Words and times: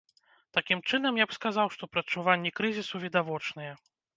Такім 0.57 0.79
чынам, 0.89 1.19
я 1.23 1.27
б 1.27 1.35
сказаў, 1.37 1.67
што 1.75 1.83
прадчуванні 1.93 2.55
крызісу 2.61 3.05
відавочныя. 3.07 3.73